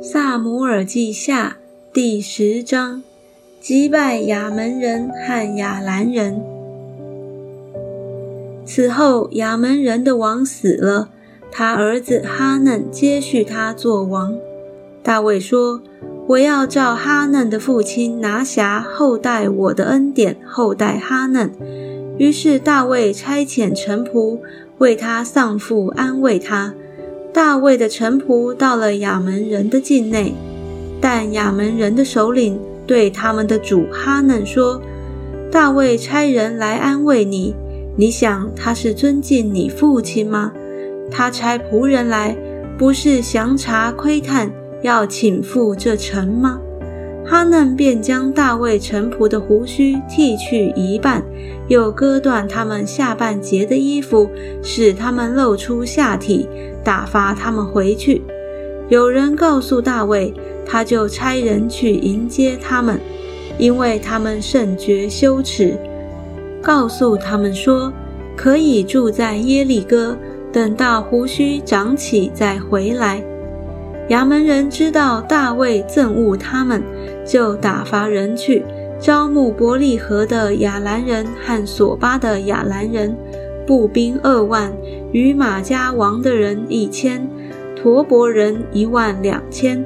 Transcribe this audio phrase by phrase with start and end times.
[0.00, 1.56] 萨姆尔记下
[1.92, 3.02] 第十章，
[3.60, 6.40] 击败亚门人和亚兰人。
[8.64, 11.08] 此后，亚门人的王死了，
[11.50, 14.36] 他儿子哈嫩接续他做王。
[15.02, 15.82] 大卫说
[16.28, 21.50] ：“我要照哈嫩的父亲拿辖后代我的恩典，后代哈嫩。”
[22.18, 24.38] 于是大卫差遣臣仆
[24.78, 26.72] 为他丧父，安慰他。
[27.32, 30.34] 大卫的臣仆到了亚门人的境内，
[31.00, 34.80] 但亚门人的首领对他们的主哈嫩说
[35.52, 37.54] ：“大卫差人来安慰你，
[37.96, 40.52] 你想他是尊敬你父亲吗？
[41.10, 42.36] 他差仆人来，
[42.76, 44.50] 不是详查窥探，
[44.82, 46.60] 要请赴这城吗？”
[47.28, 51.22] 哈嫩便将大卫臣仆的胡须剃去一半，
[51.68, 54.30] 又割断他们下半截的衣服，
[54.62, 56.48] 使他们露出下体，
[56.82, 58.22] 打发他们回去。
[58.88, 60.32] 有人告诉大卫，
[60.64, 62.98] 他就差人去迎接他们，
[63.58, 65.76] 因为他们甚觉羞耻。
[66.62, 67.92] 告诉他们说，
[68.34, 70.16] 可以住在耶利哥，
[70.50, 73.22] 等到胡须长起再回来。
[74.08, 76.82] 衙门人知道大卫憎恶他们。
[77.26, 78.64] 就打发人去
[78.98, 83.14] 招募伯利河的亚兰人和索巴的亚兰人，
[83.66, 84.72] 步兵二万，
[85.12, 87.28] 与马加王的人一千，
[87.76, 89.84] 陀伯人一万两千。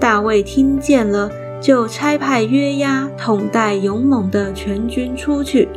[0.00, 5.68] 大卫听见了，就差派约押统带勇猛的全军出去。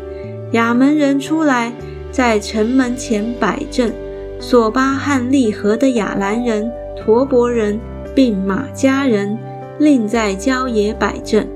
[0.54, 1.72] 亚门人出来，
[2.12, 3.94] 在城门前摆阵。
[4.40, 7.80] 索巴和利河的亚兰人、陀伯人
[8.16, 9.38] 并马加人。
[9.80, 11.48] 另在郊野摆阵，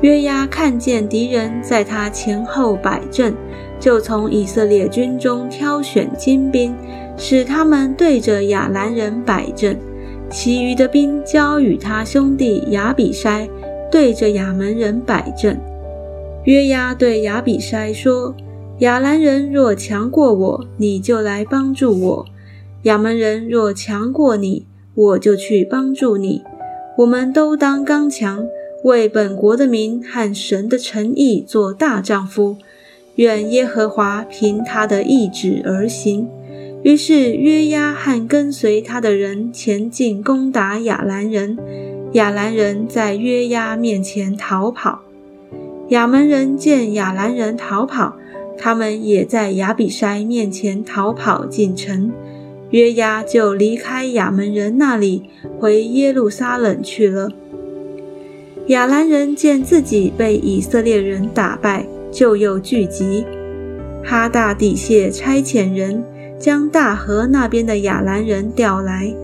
[0.00, 3.32] 约押看见敌人在他前后摆阵，
[3.78, 6.74] 就从以色列军中挑选精兵，
[7.16, 9.78] 使他们对着亚兰人摆阵。
[10.28, 13.48] 其余的兵交与他兄弟亚比筛，
[13.90, 15.58] 对着亚门人摆阵。
[16.44, 18.34] 约押对亚比筛说
[18.80, 22.24] ：“亚兰人若强过我，你就来帮助我；
[22.82, 26.42] 亚门人若强过你，我就去帮助你。”
[26.98, 28.44] 我们都当刚强，
[28.82, 32.56] 为本国的民和神的诚意做大丈夫。
[33.14, 36.28] 愿耶和华凭他的意志而行。
[36.82, 41.56] 于是约押和跟随他的人前进攻打亚兰人。
[42.12, 45.02] 亚兰人在约押面前逃跑。
[45.90, 48.16] 亚门人见亚兰人逃跑，
[48.56, 52.12] 他们也在亚比筛面前逃跑进城。
[52.70, 57.30] 约押就离开亚门人那里，回耶路撒冷去了。
[58.66, 63.24] 亚兰人见自己被以色列人打败，就又聚集。
[64.04, 66.04] 哈大底谢差遣人
[66.38, 69.14] 将大河那边的亚兰人调来，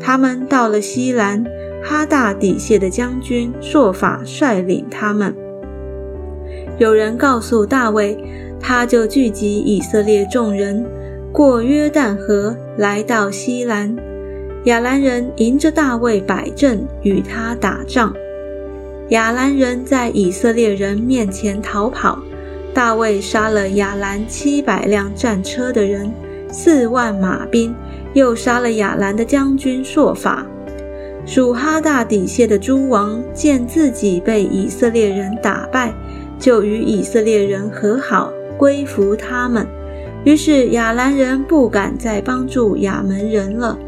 [0.00, 1.44] 他们到了西兰，
[1.82, 5.34] 哈大底谢的将军朔法率领他们。
[6.78, 8.18] 有人告诉大卫，
[8.58, 10.84] 他就聚集以色列众人。
[11.34, 13.92] 过约旦河，来到西兰，
[14.66, 18.14] 亚兰人迎着大卫摆阵，与他打仗。
[19.08, 22.16] 亚兰人在以色列人面前逃跑，
[22.72, 26.08] 大卫杀了亚兰七百辆战车的人，
[26.52, 27.74] 四万马兵，
[28.12, 30.46] 又杀了亚兰的将军朔法。
[31.26, 35.92] 属哈大底谢的诸王见自己被以色列人打败，
[36.38, 39.66] 就与以色列人和好，归服他们。
[40.24, 43.78] 于是亚兰人不敢再帮助亚门人了。